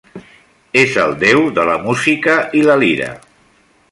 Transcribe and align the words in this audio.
És 0.83 0.95
el 1.03 1.13
déu 1.25 1.43
de 1.59 1.67
la 1.71 1.77
música 1.85 2.37
i 2.61 2.65
la 2.71 2.81
lira. 2.87 3.13